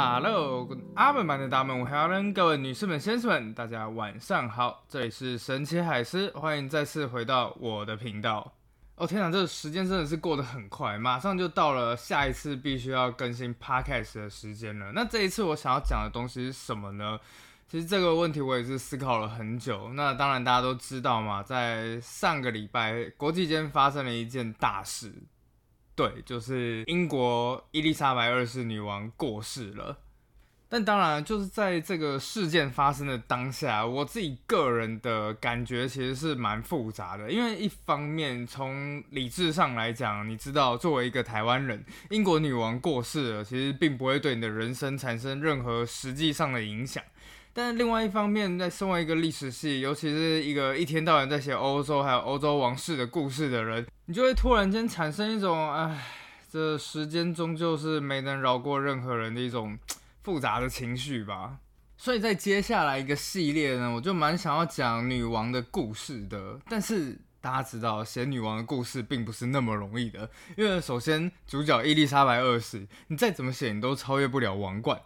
[0.00, 8.52] Hello，阿门版的大门，我 Helen，各位女士们、先生们，大家晚上好，这里是神奇海狮，欢迎再次回到我的频道。
[8.94, 14.92] 哦天哪，这个时间真的是过得很快，马上就到了下一次必须要更新 Podcast 的时间了。
[14.92, 17.18] 那这一次我想要讲的东西是什么呢？
[17.68, 19.92] 其实这个问题我也是思考了很久。
[19.94, 25.12] 那当然大家都知道嘛，在上个礼拜国际间发生了一件大事。
[25.98, 29.98] 对，就是英国伊丽莎白二世女王过世了。
[30.68, 37.28] 但当然，就是在这个事件发生的当下，我自己个人的感觉其实是蛮复杂的。
[37.28, 47.02] 因为一方面，从理智上来讲，你知道，作为一个台湾人，英国女王过世了，其实并不会对你的人生产生任何实际上的影响。
[47.58, 56.06] 但另外一方面，在身为一个历史系，尤其是一个一天到晚在写欧洲还有欧洲王室的故事的人，你就会突然间产生一种，唉，
[56.48, 59.76] 这时间终究是没能饶过任何人的一种
[60.22, 61.56] 复杂的情绪吧。
[61.96, 66.60] 所以在接下来一个系列呢，我就蛮想要讲女王的故事的。
[66.68, 74.96] 但是大家知道，写女王的故事并不是那么容易的，因为首先主角伊丽莎白二世，你再怎么写，你都超越不了王冠。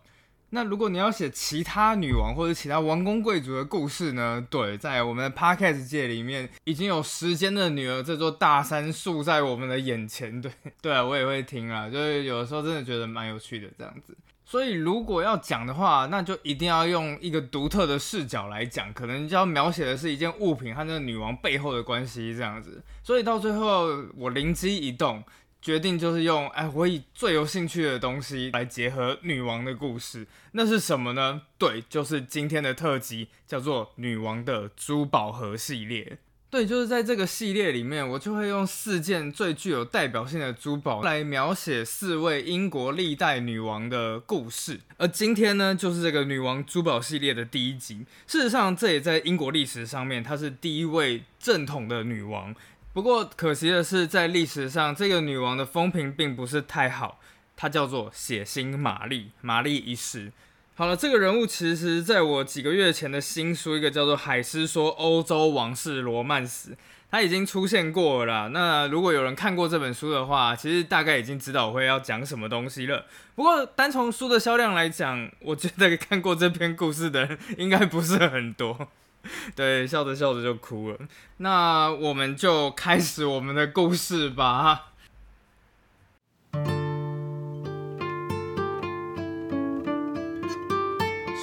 [0.54, 4.46] 那如果你要写其他女王或者其他王公贵族的故事呢？
[4.50, 10.38] 对，在我们的 podcast 界里面，已经有时间的女儿这座大山竖在我们的眼前。
[10.42, 14.14] 对，对啊，我也会听啊，就是有的时候真的觉得蛮有趣的这样子。
[14.44, 22.82] 所以如果要讲的话，那就一定要用一个独特的视角来讲，可能就要描写的是一件物品和那个女王背后的关系这样子。
[23.02, 25.24] 所以到最后，我灵机一动。
[25.62, 31.42] 决定就是用哎，我以最有兴趣的东西来结合女王的故事，那是什么呢？
[31.56, 36.18] 对，就是今天的特辑，叫做《女王的珠宝盒》系列。
[36.50, 44.80] 对，就是在这个系列里面，我就会用四件最具有代表性的珠宝来描写四位英国历代女王的故事。
[44.98, 48.04] 而今天呢，就是这个女王珠宝系列的第一集。
[48.26, 52.54] 事实上，这也在英国历史上面，她是第一位正统的女王。
[52.92, 57.18] 不过可惜的是，在历史上，这个女王的风评并不是太好。
[57.56, 60.30] 她叫做血腥玛丽，玛丽一世。
[60.74, 66.70] 好了，这个人物其实在我几个月前的新书，一个叫做《海狮说欧洲王室罗曼史》，
[67.10, 68.50] 他已经出现过了。
[68.50, 73.06] 那如果有人看过这本书的话，其实大概已经知道我会要讲什么东西了。
[73.34, 78.88] 不过单从书的销量来讲，我觉得看过这篇故事的人应该不是很多。
[79.54, 80.98] 对，笑着笑着就哭了。
[81.38, 84.92] 那我们就开始我们的故事吧。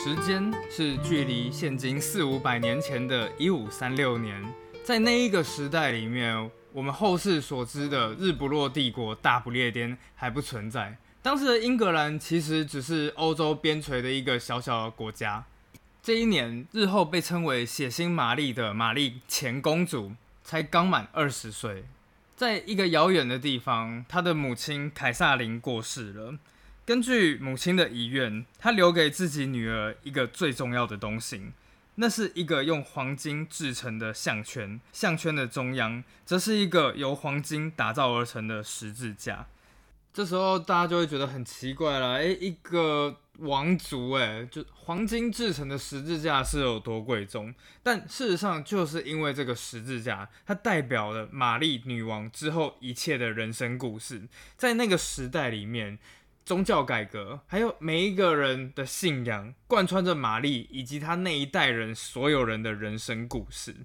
[0.01, 4.53] 时间是距离现今四五百年前的一五三六年，
[4.83, 10.97] 在那一个时代里面，我们后世所知的日不落帝国大不列颠还不存在。
[11.21, 15.43] 当时的英格兰其实只是欧洲边陲的一个小小的国家。
[16.01, 21.83] 这一年，日后被称为“血腥玛丽”的玛丽前公主才刚满二十岁，
[22.37, 26.35] 在一个遥远的地方，她的母亲凯撒琳过世了。
[26.85, 31.51] 根据母亲的遗愿，她留给自己女儿一个最重要的东西，
[31.95, 39.45] 那是一个用黄金制成的项圈，项圈的中央则是一个由黄金打造而成的十字架。
[40.13, 43.17] 这时候大家就会觉得很奇怪了，诶，一个。
[43.41, 47.53] 王族哎，就黄金制成的十字架是有多贵重？
[47.81, 54.27] 但事实上，就是因为这个十字架，它代表了玛丽女王之后一切的人生故事。
[54.57, 55.99] 在那个时代里面，
[56.45, 63.75] 宗教改革还有每一个人的信仰，贯穿着玛丽以及她那一代人所有人的人生故事。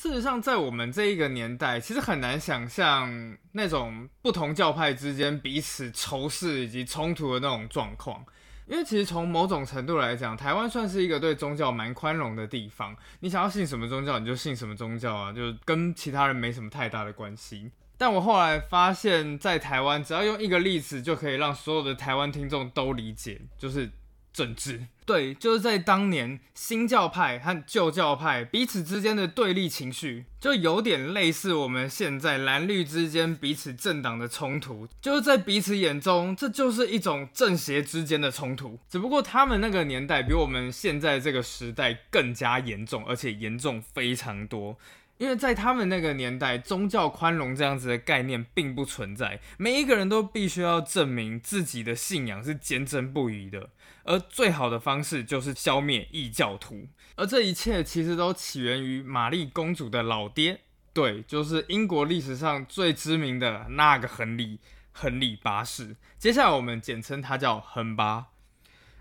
[0.00, 8.24] 事实上，在我们这一个年代，其实很难想象那种不同教派之间彼此仇视以及冲突的那种状况。
[8.68, 12.96] 因为其实从某种程度来讲，台湾算是一个对宗教蛮宽容的地方。
[13.18, 17.72] 你想要信什么宗教，你就信什么宗教啊，就跟其他人没什么太大的关系。
[17.96, 23.90] 但我后来发现，在台湾，只要用一个例子，就可以让所有的台湾听众都理解，就是。
[24.32, 38.78] 政治对，就是在当年新教派和旧教派彼此之间的对立情绪，就有点类似我们现在蓝绿之间彼此政党的冲突，就是在彼此眼中，这就是一种正邪之间的冲突。
[38.88, 44.78] 只不过他们那个年代比我们现在这个时代更加严重，而且严重非常多。
[45.16, 53.70] 因为在他们那个年代，宗教宽容这样子的概念并不存在，每一个人都必须要证明自己的信仰是坚贞不渝的。
[54.08, 60.62] 而最好的方式就是消灭异教徒，而这一切其实都起源于玛丽公主的老爹，
[60.92, 64.58] 对，就是英国历史上最知名的那个亨利。
[65.00, 65.94] 亨利八世。
[66.18, 68.26] 接下来我们简称他叫亨八。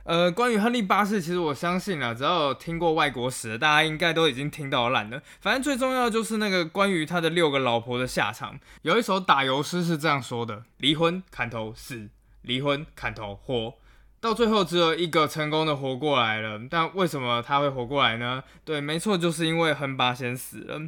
[0.03, 5.19] 呃，关于亨利八世，其实我相信啊，只要有听过外国史的，大家应该都已经听到烂了。
[5.41, 8.59] 反正最重要的就是那个关于他的六个老婆的下场。
[8.83, 12.09] 有一首打油诗是这样说的：离婚砍头死，
[12.43, 13.73] 离婚砍头活，
[14.19, 16.59] 到最后只有一个成功的活过来了。
[16.69, 18.43] 但为什么他会活过来呢？
[18.65, 20.81] 对，没错，就是因为亨八先死了。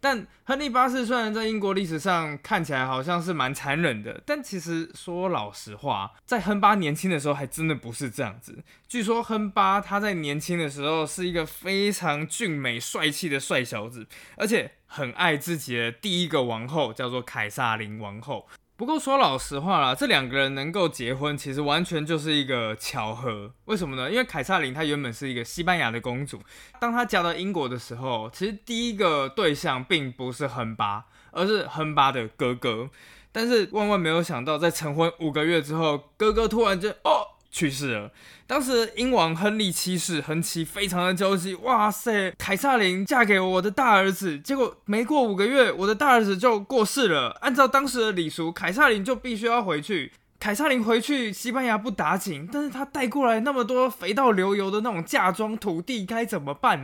[0.00, 8.62] 但亨利八世虽然在英国历史上看起来好像是蛮残忍的，但其实说老实话，在亨八年轻的时候还真的不是这样子。
[8.86, 14.06] 据说亨八他在年轻的时候是一个非常俊美帅气的帅小子，
[14.36, 18.46] 而且很爱自己的第一个王后，叫做凯撒琳王后。
[18.76, 23.52] 不过说老实话啦，这两个人能够结婚，其实完全就是一个巧合。
[23.66, 24.10] 为什么呢？
[24.10, 26.40] 因为凯撒琳她原本是一个西班牙的公主，
[26.80, 32.90] 当她嫁到英国的时候，其实第一个对象并不是亨巴，而是亨巴的哥哥。
[33.30, 37.33] 但是万万没有想到，在成婚五个月之后，哥哥突然间哦。
[37.54, 38.10] 去世了。
[38.48, 47.30] 当时英王亨利七世亨七非常的焦急，哇塞，凯撒琳嫁给我的大儿子，结果没过五个月，我的大儿子就过世了。
[47.40, 50.12] 按照当时的礼俗，凯撒琳就必须要回去。
[50.40, 56.82] 凯撒琳回去西班牙不打紧，但是他带过来那么多肥到流油的那种嫁妆土地，该怎么办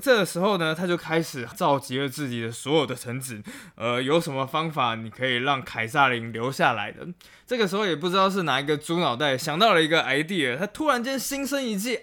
[0.00, 3.42] 这个时候呢，他就开始召集了自己的所有的臣子，
[3.76, 7.06] 呃，有什么方法你可以让凯撒琳留下来的？
[7.46, 12.00] 这个时候也不知道是哪一个猪脑袋想到了一个 idea，他突然间心生一计，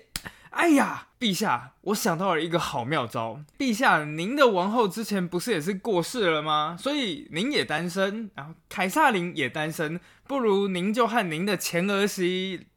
[0.51, 3.41] 哎呀，陛下，我想到了一个好妙招。
[3.57, 6.77] 陛下，您的王后之前不是也是过世了吗？
[6.79, 12.67] 所以您也单身，然后凯撒琳也单身，不如您就和您的前儿媳。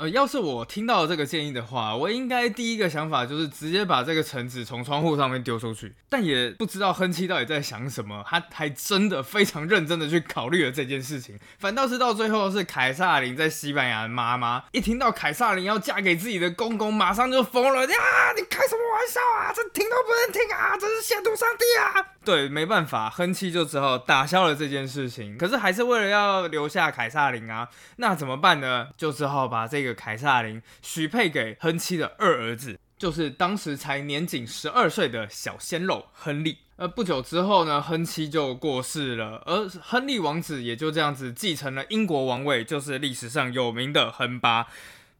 [0.00, 5.92] 呃，要是我听到这个建议的话，我应该第一个想法就是直接把这个橙子从窗户上面丢出去。
[6.08, 11.38] 但也不知道亨七到底在想什么，他还真的非常认真的去考虑了这件事情。
[11.58, 18.32] 反倒是到最后是凯撒琳在西班牙的妈妈一听到凯撒琳要嫁给自己的公公，马上就疯了呀！
[18.34, 19.52] 你开什么玩笑啊？
[19.54, 20.78] 这听都不能听啊！
[20.78, 22.06] 这是亵渎上帝啊！
[22.24, 25.38] 对，没办法，亨七就只好打消了这件事情。
[25.38, 28.88] 可是还是为了要留下凯撒琳啊，那怎么办呢？
[28.96, 29.90] 就只好把这个。
[30.00, 36.56] 凯撒琳许配给亨七的二儿子，就是当时才年仅十二岁的小鲜肉亨利。
[36.76, 44.68] 而不久之后呢，亨七就过世了，而亨利王子也就这样子继承了英国王位，就是历史上有名的亨八。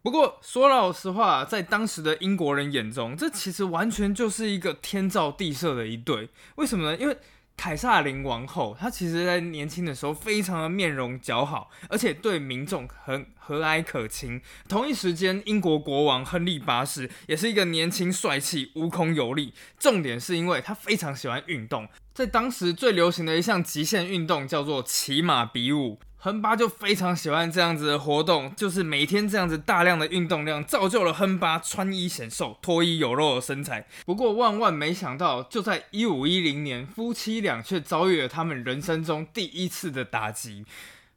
[0.02, 6.30] 不过说老实话，在当时的英国人眼中，这其实完全就是一个天造地设的一对。
[6.54, 6.96] 为什么呢？
[6.96, 7.14] 因为
[7.54, 14.40] 凯撒琳王后，她其实在年轻的时候非常的面容姣好，而且对民众很和蔼可亲。
[14.66, 19.52] 同一时间，英国国王亨利八世也是一个年轻帅气、无孔有力。
[19.78, 25.98] 重点是因为他非常喜欢运动，在当时最流行的一项极限运动叫做骑马比武。
[26.22, 33.86] 亨巴就非常喜欢这样子的活动，就是每天这样子大量的运动量，造就了亨巴穿衣显瘦、脱衣有肉的身材。
[34.04, 40.66] 不过万万没想到，就在一五一零年，夫妻俩却遭遇了他们人生中第一次的打击。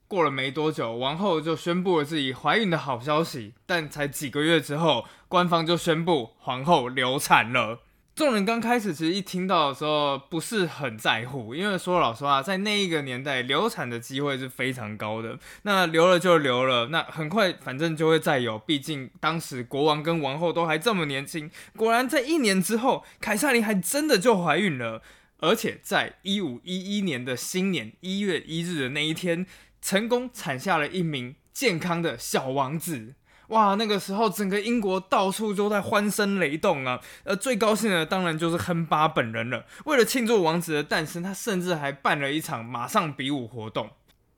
[0.08, 7.80] 过了没多久，王后就宣布了自己怀孕的好消息，但才几个月之后，官方就宣布皇后流产了。
[8.15, 15.40] 众人刚开始其实一听到的时候不是很在乎，因为说老实话，在那一个年代流产的机会是非常高的。
[15.64, 21.49] 那流了就流了，那很快反正就会再有，毕竟当时国王跟王后都还这么年轻。
[21.76, 25.02] 果然在一年之后，凯撒琳还真的就怀孕了，
[25.40, 29.47] 而且在一五一一年的新年一月一日的那一天，
[29.81, 33.16] 成功产下了一名健康的小王子。
[33.47, 37.00] 哇，那个时候整个英国到处都在欢声雷动啊！
[37.23, 39.66] 呃，最高兴的当然就是亨巴本人了。
[39.85, 43.90] 为了庆祝王子的诞生，他甚至还办了一场马上比武活动。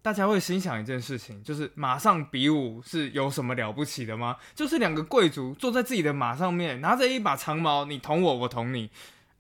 [0.02, 4.38] 大家会心想一件事情，就是马上比武是有什么了不起的吗？
[4.54, 8.90] 就是两个贵族坐在自己的马上面，拿着一把长矛，你捅我，我捅你。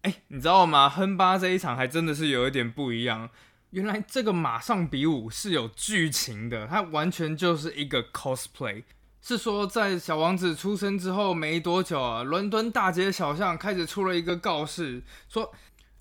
[0.01, 0.89] 哎，你知道吗？
[0.89, 3.29] 亨巴这一场还真的是有一点不一样。
[3.72, 8.84] 原来这个马上比武是有剧情的，它完全就是一个 cosplay。
[9.27, 15.51] 是说，在小王子出生之后没多久啊，伦敦大街小巷开始出了一个告示，说，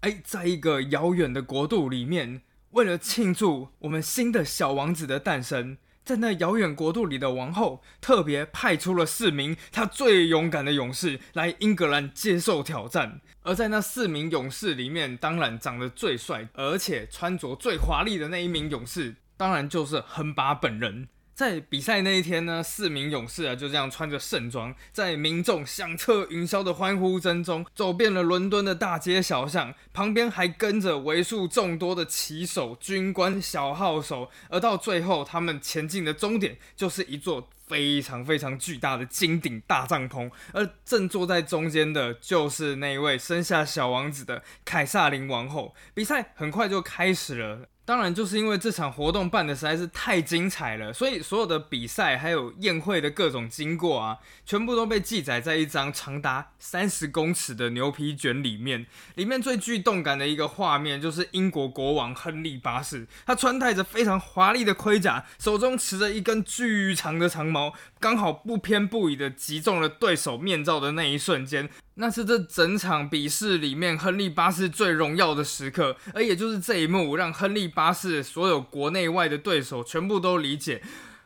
[0.01, 13.23] 哎，在一个遥远的国度里面，为了庆祝我们新的小王子的诞生，在那遥远国度里的王后特别派出了四名她最勇敢的勇士来英格兰接受挑战。
[13.41, 21.09] 而在那四名勇士里面，当然长得最帅，而且穿着最华丽的那一名勇士，当然就是亨巴本人。
[21.35, 45.75] 在比赛那一天呢，四名勇士啊就这样穿着盛装，在民众响彻云霄的欢呼声中，走遍了伦敦的大街小巷，旁边还跟着为数众多的骑手、军官、小号手，而到最后，他们前进的终点就是一座非常非常巨大的金顶大帐篷，而正坐在中间的就是那位生下小王子的凯撒琳王后。
[45.95, 47.69] 比赛很快就开始了。
[47.87, 58.87] 当然，就是因为这场活动办的实在是太精彩了，所以所有的比赛还有宴会的各种经过啊，全部都被记载在一张长达三十公尺的牛皮卷里面。
[59.17, 71.71] 里面最具动感的一个画面，就是英国国王亨利八世，他穿戴着非常华丽的盔甲，手中持着一根巨长的长矛，刚好不偏不倚的击中了对手面罩的那一瞬间。
[71.95, 80.83] 那是这整场比试里面亨利八世最荣耀的时刻，而也就是这一幕，让亨利八世所有国内外的对手全部都理解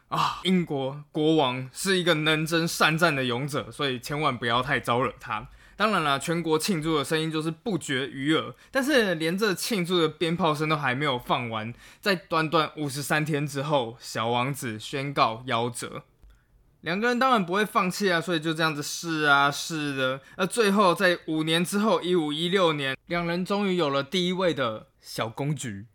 [0.06, 5.48] 啊，英国国王是一个能征善战的勇者，所以千万不要太招惹他。
[5.74, 16.04] 当然了，全国庆祝的声音就是不绝于耳，但是连这庆祝的鞭炮声都还没有放完，在短短五十三天之后，小王子宣告夭折。
[16.82, 25.86] 两个人当然不会放弃啊，所以就这样子试啊试的，而最后在五年之后，一五一六年，两人终于有了第一位的小公举，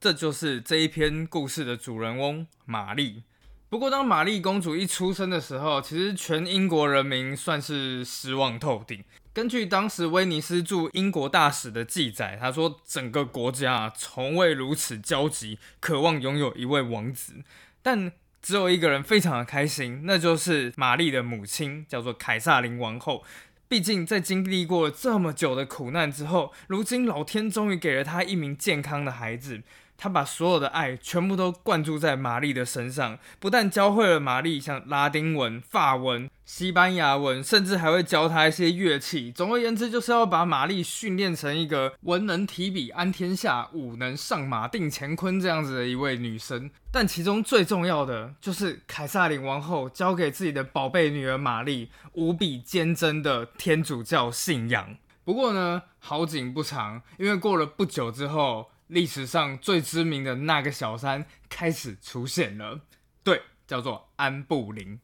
[0.00, 3.22] 这就是这一篇故事的主人翁玛丽。
[3.68, 9.02] 不过，当玛丽公主一出生的时候，其实全英国人民算是失望透顶。
[9.32, 17.44] 根据当时威尼斯驻英国大使的记载，他说整个国家从未如此焦急，渴望拥有一位王子，
[17.80, 18.10] 但。
[18.42, 23.24] 只有一个人非常的开心，那就是玛丽的母亲，叫做凯撒琳王后。
[23.68, 29.62] 毕竟在经历过这么久的苦难之后，如今老天终于给了她一名健康的孩子。
[30.02, 39.30] 他把所有的爱全部都灌注在玛丽的身上，不但教会了玛丽像拉丁文、法文、西班牙文，甚至还会教她一些乐器。
[39.30, 46.68] 总而言之，就是要把玛丽训练成一个文能提笔安天下，武能上马定乾坤这样子的一位女生。
[46.90, 54.96] 但其中最重要的，就是凯撒琳王后教给自己的宝贝女儿玛丽无比坚贞的天主教信仰。
[55.22, 58.71] 不过呢，好景不长，因为过了不久之后。
[58.92, 62.80] 历史上最知名的那个小三开始出现了，
[63.24, 65.00] 对，叫做安布林。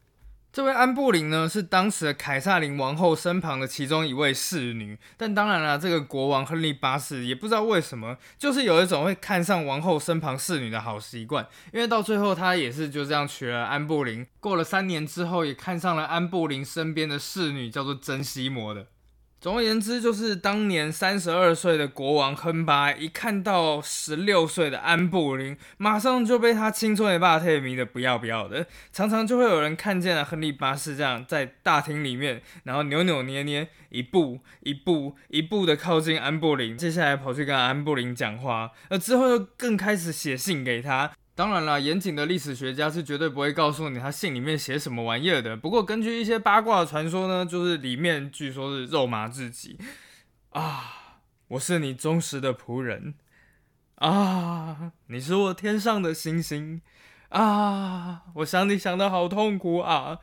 [0.51, 4.99] 这位安布林呢，是当时的凯撒琳王后身旁的其中一位侍女。
[5.17, 11.47] 但当然了，这个国王亨利八世也不知道为什么，就是有一种会看上王后身旁侍女的好习惯。
[11.73, 14.27] 因为到最后，他也是就这样娶了安布林。
[14.41, 18.87] 过了三年之后，也看上了安布林身边的侍女，叫做珍西摩的。
[19.41, 28.67] 总而言之，就是当年三十二岁的国王亨巴一看到十六岁的安布林，马上就被他青春的霸特迷得不要不要的。
[28.93, 41.13] 常常就会有人看见了亨利八世这样在大厅里面，然后扭扭捏捏，一步一步一步的靠近安布林，接下来跑去跟安布林讲话，而之后又更开始写信给他。
[41.39, 45.57] 当然了，严谨的历史学家是绝对不会告诉你他信里面写什么玩意儿的。
[45.57, 49.79] 不过根据一些八卦的传说呢，就是里面据说是肉麻至极
[50.51, 51.21] 啊！
[51.47, 53.15] 我是你忠实的仆人
[53.95, 54.91] 啊！
[55.07, 56.83] 你是我天上的星星
[57.29, 58.23] 啊！
[58.35, 60.19] 我想你想的好痛苦啊！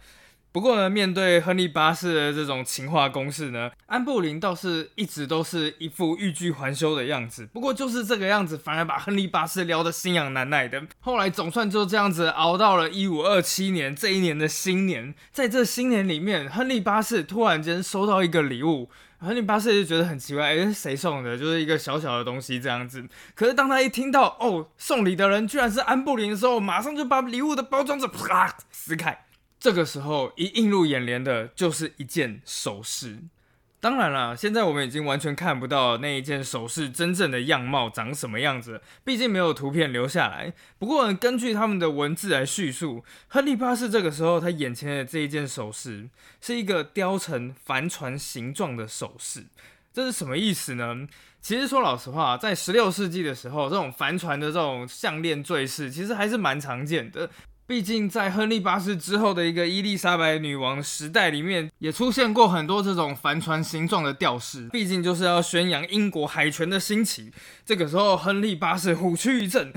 [0.56, 7.46] 不过呢，面对亨利八世的这种情话攻势呢，安布林倒是一直都是一副欲拒还休的样子。
[7.48, 10.82] 不过就是这个样子，反而把亨利八世撩得心痒难耐的。
[11.02, 21.38] 后来总算就这样子熬到了一五二七年这一年的新年，在这新年里面，亨利八世突然间收到一个礼物，亨利八世就觉得很奇怪，哎，谁送的？
[21.38, 23.06] 就是一个小小的东西这样子。
[23.36, 29.25] 可是当他一听到哦，送礼的人居然是安布林的时候，马上就把礼物的包装纸啪撕开。
[29.66, 33.18] 这个时候，一映入眼帘的就是一件首饰。
[33.80, 40.54] 当然了，现在我们已经完全看不到那一件首饰真正的样貌长什么样子，毕竟没有图片留下来。
[40.78, 46.08] 不过，根据他们的文字来叙述，亨利八世这个时候他眼前的这一件首饰
[46.40, 49.48] 是一个雕成帆船形状的首饰。
[49.92, 51.08] 这是什么意思呢？
[51.42, 57.28] 其实说老实话，在十六世纪的时候，这种帆船的这种项链坠饰其实还是蛮常见的。
[57.68, 64.70] 毕竟，在亨利八世之后的一个伊丽莎白女王时代里面，也出现过很多这种帆船形状的吊饰。
[64.70, 67.32] 毕竟就是要宣扬英国海权的兴起。
[67.66, 69.74] 这个时候，亨利八世虎躯一震，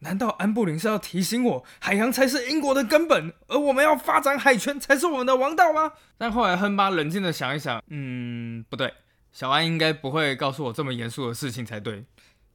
[0.00, 5.92] 难道安布林是要提醒我，海洋才是英国的根本，而我们要发展海权才是我们的王道吗？
[6.16, 8.92] 但后来亨巴冷静的想一想，嗯，不对，
[9.30, 12.04] 小安应该不会告诉我这么严肃的事情才对。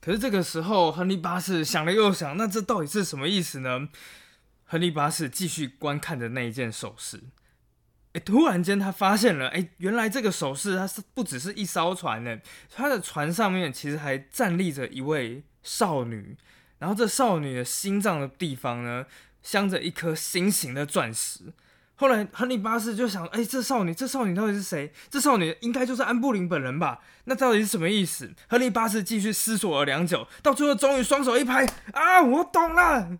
[0.01, 3.87] 可是这个时候，亨利八世想了又想，那这到底是什么意思呢？
[4.65, 7.21] 亨利八世继续观看着那一件首饰。
[8.13, 12.39] 哎，突然间他发现了，哎，原来这个首饰它是不只是一艘船呢，
[12.69, 16.37] 它的船上面其实还站立着一位少女，
[16.77, 19.07] 然后这少女的心脏的地方呢，
[19.41, 21.53] 镶着一颗心形的钻石。
[21.95, 24.91] 后来亨利八世就想，哎，这少女，这少女到底是谁？
[25.09, 26.99] 这少女应该就是安布林本人吧？
[27.25, 28.31] 那到底是什么意思？
[28.47, 33.17] 亨利八世继续思索了良久，到最后终于双手一拍，啊，我懂了，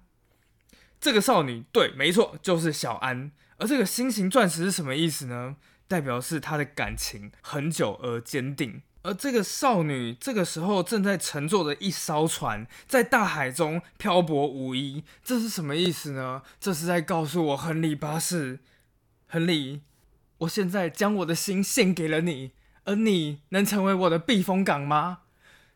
[1.04, 3.30] 这个少女，对，没错，就是小安。
[3.58, 5.58] 而这个心形钻石是什么意思呢？
[5.86, 8.82] 代表是她的感情很久而坚定。
[9.02, 15.04] 而这个少女这个时候正在乘坐着一艘船，在大海中漂泊无依。
[15.22, 16.42] 这是什么意思呢？
[16.58, 18.60] 这是在告诉我，亨利八世，
[19.28, 19.82] 亨利，
[20.38, 22.54] 我现在将我的心献给了你，
[22.86, 25.23] 而你能成为我的避风港吗？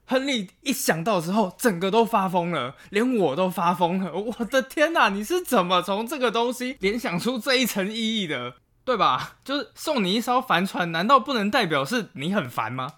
[0.10, 4.14] 亨利一想到之后，整个都发疯了，连我都发疯了。
[4.14, 8.56] 我的天哪，你是怎么从这个东西联想出这一层意义的？
[8.86, 9.36] 对吧？
[9.44, 12.94] 就是送你一艘帆船，难道不能代表是你很烦吗？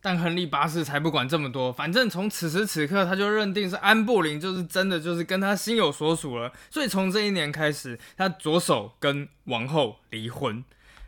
[0.00, 6.52] 但亨利八世才不管这么多，反正从此时此刻，他就认定是安布林就是真的就是跟他心有所属了。
[6.70, 10.64] 所以从这一年开始，他着手跟王后离婚。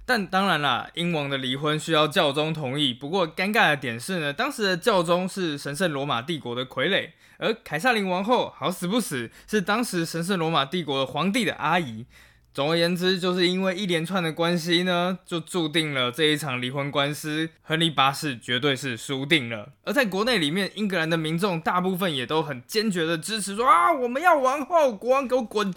[0.06, 2.92] 但当然啦，英王的离婚需要教宗同意。
[2.92, 12.04] 不过尴尬的点是呢，当时的教宗是神圣罗马帝国的傀儡，而凯撒琳王后好死不死是当时神圣罗马帝国的皇帝的阿姨。
[12.52, 19.72] 总而言之，就是因为一连串的关系呢，就注定了这一场离婚官司，亨利八世绝对是输定了。
[19.82, 25.74] 而在国内里面，英格兰的民众大部分也都很坚决的支持说啊，我们要王后，国王给我滚。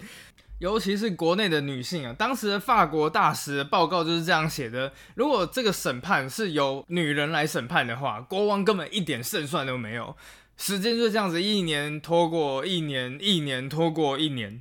[0.58, 10.16] 尤其是国内的女性啊，当时的法国大使的报告就是这样写的：如果这个审判是由女人来审判的话，国王根本一点胜算都没有。
[10.56, 14.60] 时间就这样子一年拖过一年，一年拖过一年，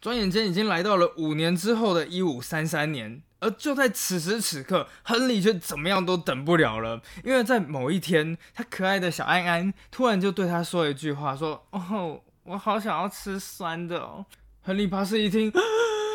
[0.00, 3.22] 转眼间已经来到了五年之后的一五三三年。
[3.38, 14.24] 而就在此时此刻，亨利却怎么样都等不了了，因为在某一天，他可爱的小安安突然就对他说一句话：说哦，我好想要吃酸的哦。
[14.66, 15.52] 亨利八世一听，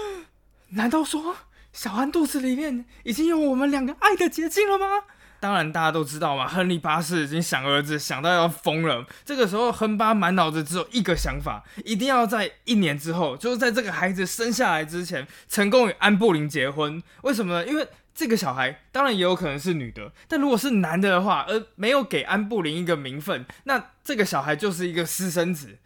[0.75, 1.37] 难道说
[1.71, 5.05] 小安肚子里面已经有我们两个爱的结晶了吗？
[5.39, 9.07] 当然，大家都知道嘛，亨利八世已经想儿子想到要疯了。
[9.23, 17.01] 这个时候，亨八满脑子只有一个想法，一定要在一年之后，就是在这个孩子生下来之前，成功与安布林结婚。
[17.21, 17.65] 为什么呢？
[17.65, 25.77] 因为这个小孩当然也有可能是女的，但如果是男的的话，而没有给安布林一个名分，那这个小孩就是一个私生子。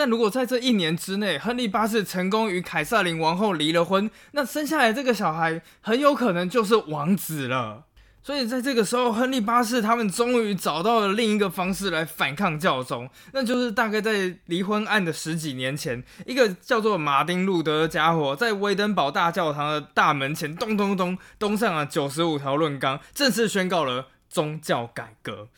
[0.00, 7.84] 但如果在这一年之内，亨利八世成功与凯瑟琳王后离了婚，那生下来这个小孩很有可能就是王子了。
[8.22, 25.48] 所以在这个时候，亨利八世他们终于找到了另一个方式来反抗教宗，那就是大概在离婚案的十几年前，一个叫做马丁路德的家伙在威登堡大教堂的大门前咚咚咚咚上了九十五条论纲，正式宣告了宗教改革。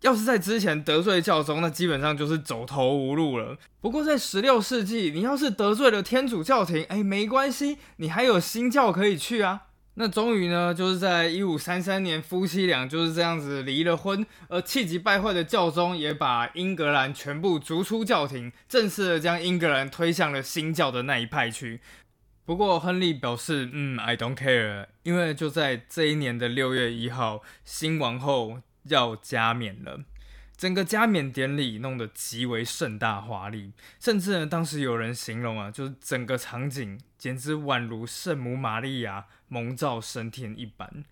[0.00, 3.58] 要是在之前得罪教宗，那基本上就是走投无路了。
[3.80, 9.62] 不过在十六世纪，你要是得罪了天主教廷，哎，没关系，你还有新教可以去啊。
[9.94, 21.80] 那终于呢，就是在一五三三年，夫妻俩就是这样子离了婚，而气急败坏的教宗也把英格兰全部逐出教廷，正式的将英格兰推向了新教的那一派去。
[22.46, 28.60] 不过亨利表示，嗯，I don't care，因为就在这一年的六月一号，新王后。
[28.84, 30.04] 要加冕了，
[30.56, 41.04] 整个加冕典礼弄得极为盛大华丽，甚至呢，当时有人形容啊，就是整个场景简直宛如圣母玛利亚蒙召升天一般。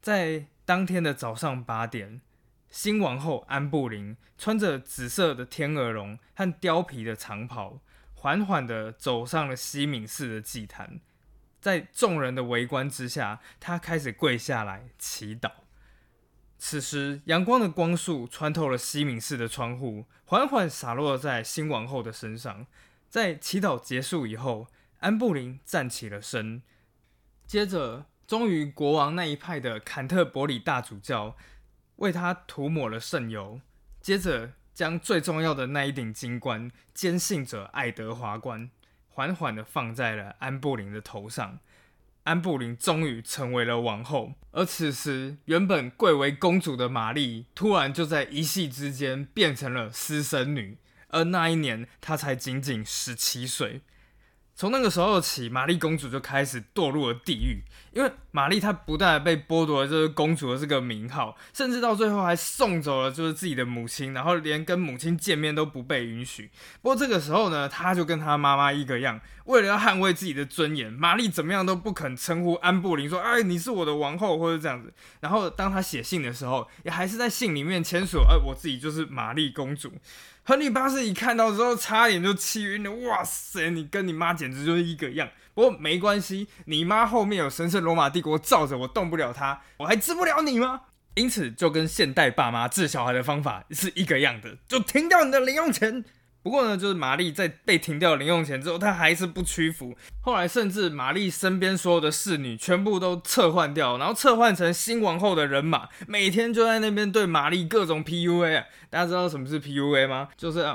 [0.00, 2.20] 在当天的早上八点，
[2.68, 7.80] 新王后安布林穿着紫色的天鹅绒和貂皮的长袍，
[8.14, 11.00] 缓缓地走上了西敏寺的祭坛，
[11.60, 15.50] 在众人的围观之下，她开始跪下来祈祷。
[16.66, 22.66] 此时，阳光的光束穿透了西敏寺的窗户，缓缓洒落在新王后的身上。
[23.10, 24.68] 在祈祷结束以后，
[25.00, 26.62] 安布林站起了身，
[27.46, 31.36] 接着，终于国王那一派的坎特伯里大主教
[31.96, 33.60] 为他涂抹了圣油，
[34.00, 38.70] 接着将最重要的那一顶金冠——坚信者爱德华冠，
[39.10, 41.58] 缓缓的放在了安布林的头上。
[42.24, 50.78] 安布林终于成为了王后，而此时原本贵为公主的玛丽，突然就在一夕之间变成了私生女。
[51.08, 53.82] 而那一年，她才仅仅十七岁。
[54.56, 57.62] 从那个时候起，玛丽公主就开始堕入了地狱，
[57.94, 66.50] 因为玛丽她不但被剥夺了这个公主的这个名号，甚至到最后还送走了就是自己的母亲，然后连跟母亲见面都不被允许。
[66.82, 79.92] 不过这个时候呢，她就跟她妈妈一个样，为了要捍卫自己的尊严，玛丽怎么样都不肯称呼安布林说：“哎，你是我的王后，或者这样子。”然后当她写信的时候，也还是在信里面签署：“哎，我自己就是玛丽公主。”
[80.46, 82.90] 亨利八世一看到之后，差点就气晕了。
[82.90, 85.26] 哇塞，你跟你妈简直就是一个样。
[85.54, 90.80] 不过没关系，你妈后面有神圣罗马帝国罩着，我动不了她，我还治不了你吗？
[91.14, 96.04] 因此，就跟现代爸妈治小孩的方法是一个样的，就停掉你的零用钱。
[96.42, 99.96] 不过呢，就是玛丽在被停掉零用钱之后，她还是不屈服。
[100.20, 108.64] 后来甚至玛丽身边所有的侍女全部都撤换掉，然后撤换成新王后的人马，每天就在那边对玛丽各种 PUA。
[108.90, 110.28] 大家知道什么是 PUA 吗？
[110.36, 110.66] 就是，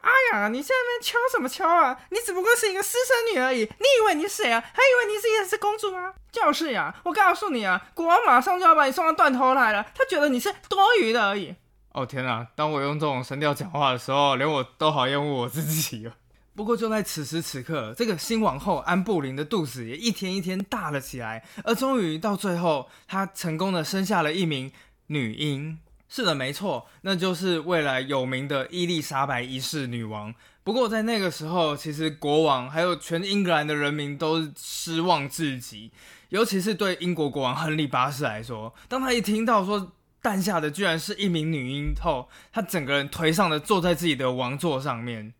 [0.00, 1.98] 哎呀，你在那边敲什么敲啊？
[2.10, 4.60] 你只不过是一个私生女而已，你以为你是谁啊？
[4.60, 6.14] 还以为你是也是公主吗？
[6.30, 11.54] 就是呀，我告诉你啊，国王马上就要把你送到断头台了，他觉得你是多余的而已。
[11.92, 12.46] 哦天哪！
[12.54, 16.14] 当我用这种声调讲话的时候，连我都好厌恶我自己了。
[16.54, 24.70] 不过就在此时此刻，这个新王后安布林的肚子也一天一天大了起来，而终于到最后，她成功的生下了一名
[25.06, 25.78] 女婴。
[26.08, 30.34] 是的，没错，那就是未来有名的伊丽莎白一世女王。
[30.64, 35.92] 不过在那个时候，其实国王还有全英格兰的人民都失望至极，
[36.30, 39.92] 尤其是对英国国王亨利八世来说，当他一听到说。
[40.20, 45.32] 诞下的居然是一名女婴后，他整个人颓丧的坐在自己的王座上面。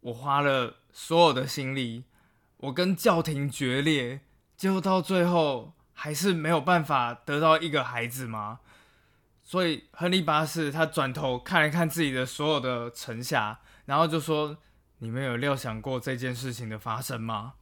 [0.00, 2.04] 我花了所有的心力，
[2.58, 4.20] 我跟教廷决裂，
[4.58, 8.60] 结果到最后还是没有办法得到一个孩子吗？
[9.54, 14.56] 所以亨利八世他转头看了看自己的所有的臣下，然后就说
[14.98, 17.52] ：“你们有料想过这件事情的发生吗？”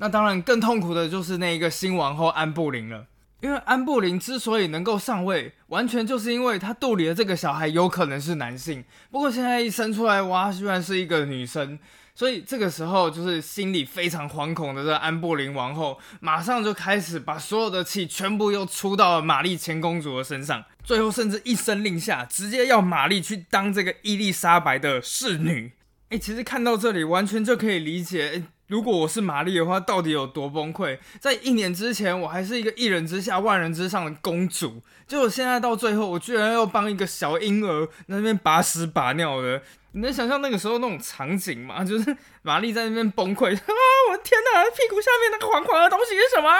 [0.00, 3.08] 那当然，更痛苦的就是那一个新王后安布林了。
[3.42, 8.82] 因为安布林之所以能够上位，完全就是因为他肚里的这个小孩有可能是男性。
[9.10, 11.78] 不过现在一生出来，哇，居然是一个女生，
[12.14, 25.72] 所以这个时候就是心里非常惶恐的这安布林王后，马上就开始把所有的气全部又出到了玛丽前公主的身上，最后甚至一声令下，直接要玛丽去当这个伊丽莎白的侍女。
[26.10, 28.44] 哎，其实看到这里，完全就可以理解。
[28.66, 30.98] 如果我是玛丽的话，到底有多崩溃？
[31.18, 39.62] 在一年之前，我还是一个一人之下、万人之上的公主，结果现在到最后，我居然要帮一个小婴儿那边把屎把尿的。
[39.92, 41.82] 你能想象那个时候那种场景吗？
[41.84, 43.62] 就是玛丽在那边崩溃啊！
[44.10, 46.50] 我的天哪，屁股下面那个黄黄的东西是什么？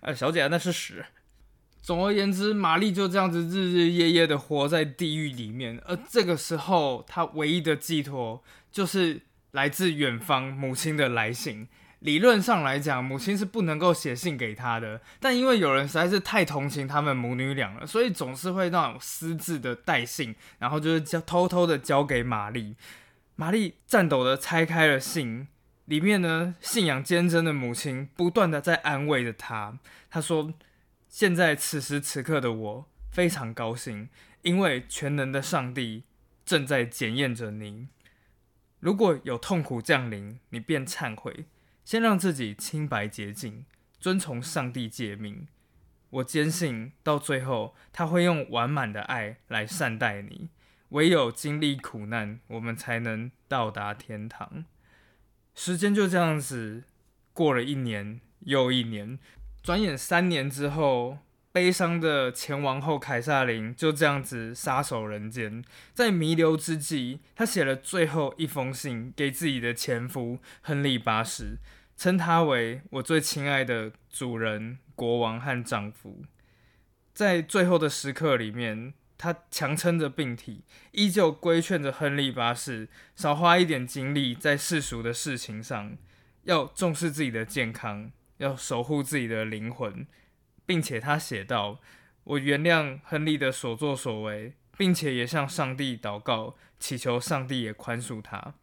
[0.00, 1.04] 呃，小姐，那是屎。
[1.82, 9.22] 总而言之，玛丽就这样子日日夜夜的活在地狱里面，而这个时候，她唯一的寄托就是。
[9.52, 11.68] 来自远方母亲的来信，
[12.02, 15.00] 理论上来讲，母亲是不能够写信给他的。
[15.20, 22.74] 但因为有人实在是太同情他们母女俩了，所以总是会那种私自的带信，然后就是交偷偷的交给玛丽。
[23.36, 25.46] 玛丽颤抖的拆开了信，
[25.84, 29.78] 里面呢，信仰坚贞的母亲不断的在安慰着她。
[30.10, 30.52] 她说
[31.08, 34.08] ：“现在此时此刻的我非常高兴，
[34.42, 36.02] 因为全能的上帝
[36.44, 37.88] 正在检验着您。”
[38.80, 41.46] 如果有痛苦降临，你便忏悔，
[41.84, 43.64] 先让自己清白洁净，
[43.98, 45.46] 遵从上帝诫命。
[46.10, 50.50] 我坚信，到最后他会用完满的爱来善待你。
[50.90, 54.64] 唯有经历苦难，我们才能到达天堂。
[55.54, 56.84] 时间就这样子
[57.32, 59.18] 过了一年又一年，
[59.62, 61.18] 转眼三年之后。
[61.52, 65.62] 悲伤的前王后凯撒琳就这样子撒手人间，
[65.92, 71.58] 在弥留之际，她写了最后一封信给自己的前夫亨利八世，
[71.94, 76.24] 称他为我最亲爱的主人、国王和丈夫。
[77.12, 85.98] 在最后的时刻里面，他强撑着病体，依旧规劝着亨利八世少花一点精力在世俗的事情上，
[86.44, 90.06] 要重视自己的健康，要守护自己的灵魂。
[90.66, 91.80] 并且他写道
[92.24, 98.54] ：“我原谅亨利的所作所为，并且也向上帝祷告，祈求上帝也宽恕他。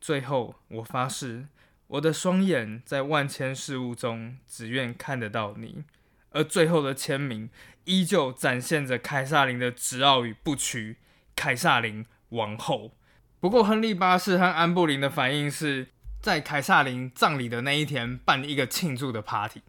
[0.00, 1.46] 最后，我发誓，
[1.86, 5.84] 我的双眼在万千事物中只愿看得到你。”
[6.30, 7.48] 而最后的签名
[7.84, 10.98] 依旧展现着凯撒琳的执傲与不屈。
[11.34, 12.92] 凯撒琳王后。
[13.40, 15.88] 不过，亨利八世和安布林的反应是
[16.20, 19.62] 在凯撒琳葬礼的那一天办一个庆祝的 party。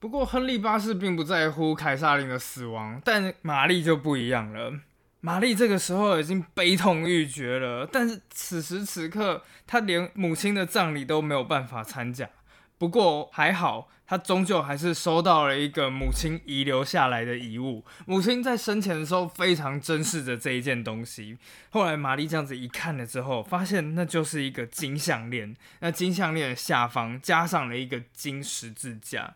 [0.00, 4.72] 不过，亨利八世并不在乎凯撒琳的死亡，但玛丽就不一样了。
[5.20, 12.30] 玛丽这个时候已经悲痛欲绝了，但是此时此刻，她连母亲的葬礼都没有办法参加。
[12.78, 17.84] 不过还好，她终究还是收到了一个母亲遗留下来的遗物。
[18.06, 21.36] 母亲在生前的时候非常珍视着这一件东西。
[21.70, 25.56] 后来玛丽这样子一看了之后，发现那就是一个金项链。
[25.80, 29.34] 那金项链的下方加上了一个金十字架。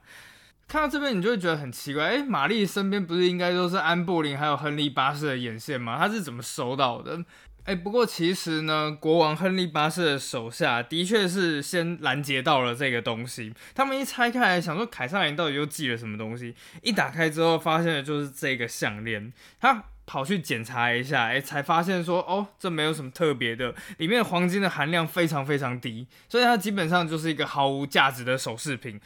[0.68, 5.98] 看到这边，你就会觉得很奇怪，哎，玛丽身边不是应该都是安布林还有亨利八世的眼线吗？
[5.98, 7.22] 他是怎么收到的？
[7.64, 13.55] 哎，不过其实呢，国王亨利八世的手下的确是先拦截到了这个东西。
[13.75, 16.55] 他们一拆开来，想说凯撒琳到底又寄了什么东西？
[16.83, 19.33] 一打开之后，发现的就是这个项链。
[19.61, 29.01] 他跑去检查一下，哎，才发现说，哦，这没有什么特别的，里面黄金的含量非常非常低，所以它基本上就是一个毫无价值的首饰品。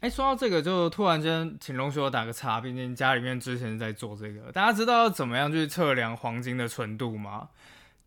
[0.00, 4.50] 哎，说到这个，就突然间请容许我打个叉，毕竟家里面之前在做这个。
[4.50, 7.48] 大家知道怎么样去测量黄金的纯度吗？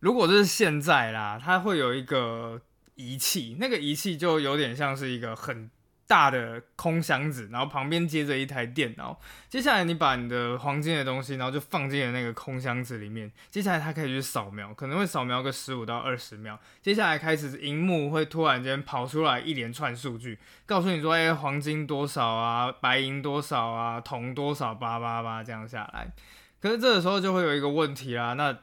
[0.00, 2.60] 如果这是现在啦，它会有一个
[2.96, 5.70] 仪器，那个仪器就有点像是一个很。
[6.06, 9.18] 大的空箱子，然后旁边接着一台电脑。
[9.48, 13.32] 接下来你把你的黄金的东西，然后就放进了那个空箱子里面。
[13.50, 16.58] 接下来它可以去扫描，可能会扫描个十五到二十秒。
[16.82, 22.70] 接下来开始，荧幕会突然间跑出来一连串数据，告诉你说：“哎，黄金多少啊？
[22.70, 24.00] 白银多少啊？
[24.00, 24.74] 铜多少？
[24.74, 26.12] 八八八这样下来。”
[26.60, 28.34] 可是这个时候就会有一个问题啦。
[28.34, 28.58] 那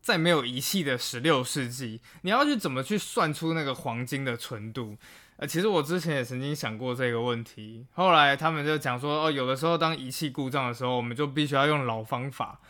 [0.00, 4.96] 在没有仪器的十六世纪，你要去怎么去算出那个黄金的纯度？
[5.46, 12.60] 其实我之前也曾经想过这个问题，后来他们就讲说，哦，有的时候当仪器故障的时候，我们就必须要用老方法。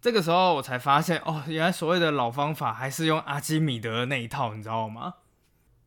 [0.00, 5.14] 这个时候我才发现，哦，原来所谓的老方法还是用阿基米德的那一套，你知道吗？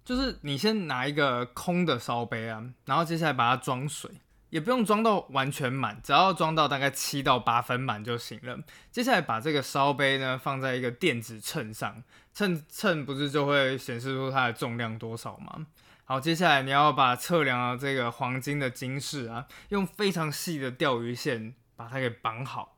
[0.05, 4.11] 就是你先拿一个空的烧杯啊，然后接下来把它装水，
[4.51, 8.59] 也不用装到完全满，只要装到大概七到八分满就行了。
[8.91, 12.03] 接下来把这个烧杯呢放在一个电子秤上，
[12.33, 15.65] 秤秤不是就会显示出它的重量多少吗？
[16.07, 22.77] 好，接下来你要把测量的这个黄金的金饰啊，用非常细的钓鱼线把它给绑好，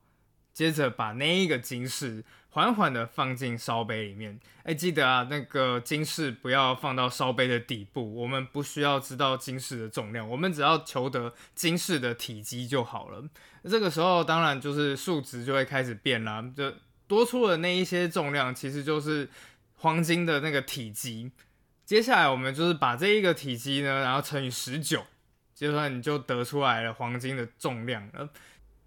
[0.54, 4.40] 接着把那一个金饰缓缓的放进烧杯里面。
[4.64, 13.22] 哎，记得啊，那个金饰不要放到烧杯的底部，我们不需要知道金饰的重量，我们只要求得金饰的体积就好了。
[13.66, 16.74] 这个时候当然就是数值就会开始变啦，就
[17.06, 19.30] 多出的那一些重量其实就是
[19.76, 21.30] 黄金的那个体积。
[21.88, 25.06] 接下来我们就是把这一个体积呢，然后乘以十九，
[25.56, 28.28] 就算你就得出来了黄金的重量了。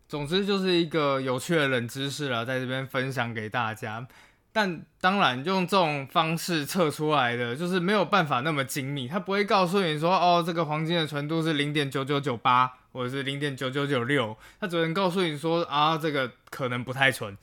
[0.06, 4.06] 总之就是一个有趣的冷知识了，在这边分享给大家。
[4.52, 17.34] 但当然用这种方式测出来的，就是没有办法那么精密，它不会告诉你说，哦，这个黄金的纯度是零点九九九八，或者是零点九九九六，它只能告诉你说，啊，这个可能不太纯。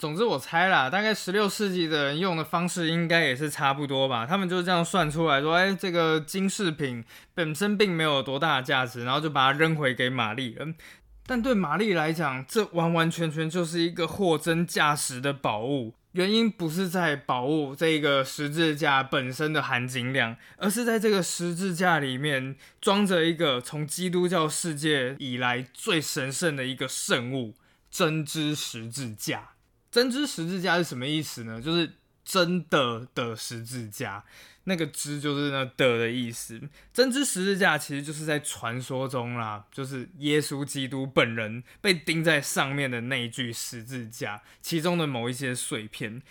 [0.00, 4.24] 总之我猜啦，大概十六世纪的人用的方式应该也是差不多吧。
[4.24, 10.66] 他们就是这样算出来说，哎，这个金饰品本身并没有多大的价值，然后就把它扔回给玛丽了。
[11.26, 15.92] 但对玛丽来讲，这完完全全就是一个货真价实的宝物。
[16.12, 27.52] 原因不是在宝物这个十字架本身的含金量，而是在这个十字架里面装着一个从基督教世界以来最神圣的一个圣物——
[27.92, 29.50] 真知十字架。
[29.90, 31.60] 针织十字架是什么意思呢？
[31.60, 31.92] 就是
[32.24, 34.24] 真的的十字架，
[34.64, 36.60] 那个“织”就是那的的意思。
[36.92, 46.22] 针织十字架其实就是在传说中啦，就是耶稣基督本人被钉在上面的那一具十字架，其中的某一些碎片。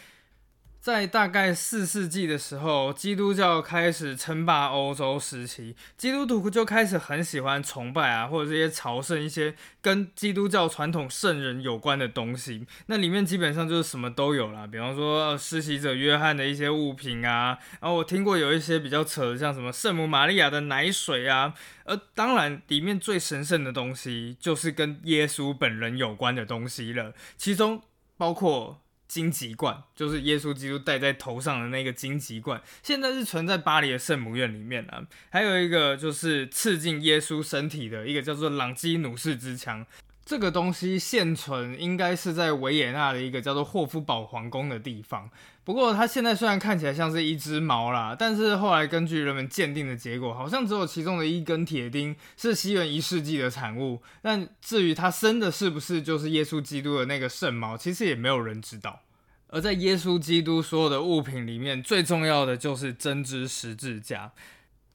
[0.79, 12.65] 在大概四世纪的时候，基督教开始称霸欧洲时期，基督徒就开始很喜欢崇拜啊，或者这些朝圣一些跟基督教传统圣人有关的东西。
[12.85, 27.81] 那里面基本上就是什么都有啦，比方说施洗者约翰的一些物品啊，然后我听过有一些比较扯的，像什么圣母玛利亚的奶水啊，而当然里面最神圣的东西就是跟耶稣本人有关的东西了，其中
[28.15, 28.81] 包括。
[29.09, 35.03] 荆棘冠就是耶稣基督戴在头上的那个荆棘冠，现在是存在巴黎的圣母院里面啊。
[35.31, 39.83] 还有一个就是刺进耶稣身体的一个叫做朗基努斯之枪，
[40.29, 45.27] 这个东西现存应该是在维也纳的一个叫做霍夫堡皇宫的地方。
[45.63, 54.03] 不过它现在虽然看起来像是一只猫啦，但是后来根据人们鉴定的结果，好像只有其中的一根铁钉是西元一世纪的产物。
[54.21, 59.01] 但至于它生的是不是就是耶稣基督的那个圣毛，其实也没有人知道。
[59.47, 64.31] 而在耶稣基督所有的物品里面，最重要的就是真知十字架。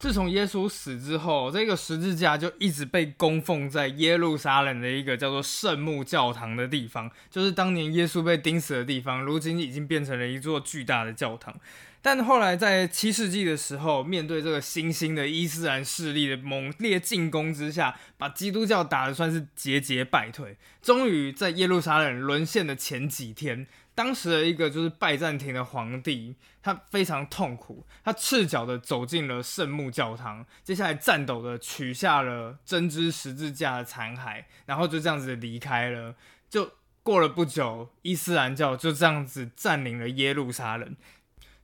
[0.04, 11.58] 自从耶稣死之后，这个十字架就一直被供奉在耶路撒冷的一个叫做圣母教堂的地方，就是当年耶稣被钉死的地方，如今已经变成了一座巨大的教堂。
[12.02, 20.58] 但后来在七世纪的时候，面对这个新兴的伊斯兰势力的猛烈进攻之下，把基督教打得算是节节败退。
[20.82, 36.14] 终于在耶路撒冷沦陷的前几天，当时的一个就是拜占庭的皇帝，他非常痛苦，他赤脚的走进了圣母教堂，接下来颤抖的取下了针织十字架的残骸，然后就这样子离开了。
[36.50, 40.96] 就过了不久，伊斯兰教就这样子占领了耶路撒冷。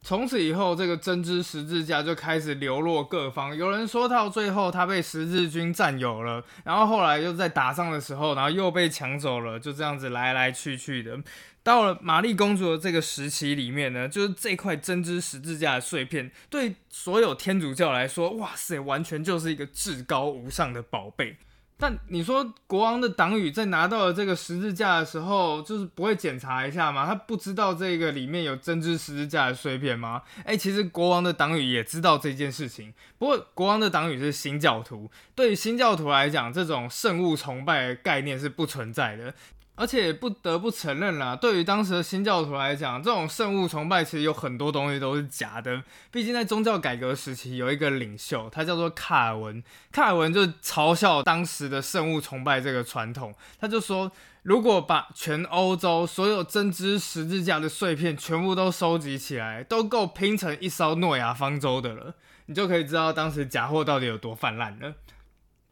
[0.02, 3.54] 从此以后，这个针织十字架就开始流落各方。
[3.54, 11.18] 有人说到最后，他被十字军占有了，然后后来又在打仗的时候，然后又被抢走了，就这样子来来去去的。
[11.62, 21.36] 到了玛丽公主的这个时期里面呢，就是这块针织十字架的碎片，对所有天主教来说，哇塞，完全就是一个至高无上的宝贝。
[21.82, 27.06] 但你说国王的党羽在拿到了这个十字架的时候，就是不会检查一下吗？
[27.06, 30.20] 他不知道这个里面有针织十字架的碎片吗？
[30.44, 32.92] 哎，其实国王的党羽也知道这件事情。
[33.18, 39.32] 不过国王的党羽是新教徒，对于新教徒来讲，这种圣物崇拜的概念是不存在的。
[39.80, 45.82] 而且不得不承认啦，对于当时的新教徒来讲，这种圣物崇拜其实有很多东西都是假的。
[46.10, 49.64] 毕竟在宗教改革时期，有一个领袖，他叫做卡尔文。
[49.90, 54.12] 卡尔文就嘲笑当时的圣物崇拜这个传统，他就说，
[54.42, 62.14] 如果把全欧洲所有针织十字架的碎片全部都收集起来，都够拼成一艘诺亚方舟的了。
[62.44, 64.92] 你就可以知道当时假货到底有多泛滥了。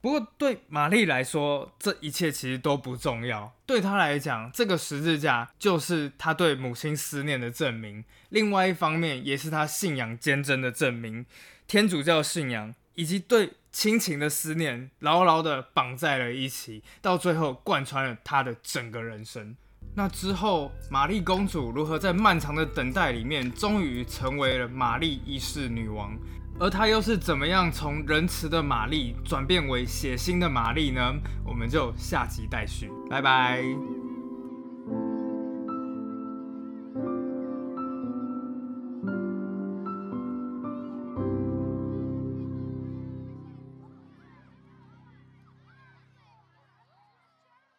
[0.09, 3.53] 不过对玛丽来说，这一切其实都不重要。
[3.66, 8.03] 对她来讲，这个十字架就是她对母亲思念的证明。
[8.31, 11.27] 另外一方面，也是她信仰坚贞的证明。
[11.66, 19.55] 天主教信仰以及对亲情的思念，牢牢的绑在了一起，到最后贯穿了她的整个人生。
[19.94, 26.16] 那之后，玛丽公主如何在漫长的等待里面，终于成为了玛丽一世女王？
[26.61, 31.14] 而他又是怎么样从仁慈的玛丽转变为血腥的玛丽呢？
[31.44, 33.62] 我们就下集待续，拜拜。